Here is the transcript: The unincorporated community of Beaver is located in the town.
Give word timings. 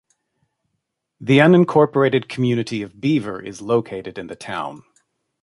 The 1.19 1.37
unincorporated 1.37 2.27
community 2.27 2.81
of 2.81 2.99
Beaver 2.99 3.39
is 3.39 3.61
located 3.61 4.17
in 4.17 4.25
the 4.25 4.35
town. 4.35 4.81